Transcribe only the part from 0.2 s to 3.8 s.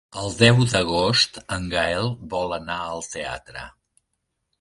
deu d'agost en Gaël vol anar al teatre.